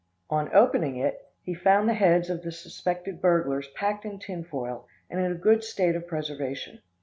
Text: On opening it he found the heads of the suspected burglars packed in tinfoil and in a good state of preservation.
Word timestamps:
On 0.31 0.49
opening 0.51 0.95
it 0.97 1.27
he 1.43 1.53
found 1.53 1.87
the 1.87 1.93
heads 1.93 2.31
of 2.31 2.41
the 2.41 2.51
suspected 2.51 3.21
burglars 3.21 3.67
packed 3.75 4.03
in 4.03 4.17
tinfoil 4.17 4.87
and 5.11 5.19
in 5.23 5.31
a 5.31 5.35
good 5.35 5.63
state 5.63 5.95
of 5.95 6.07
preservation. 6.07 6.79